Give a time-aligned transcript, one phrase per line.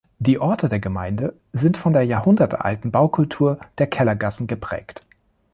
[0.17, 5.05] Die Orte der Gemeinde sind von der jahrhundertealten Baukultur der Kellergassen geprägt.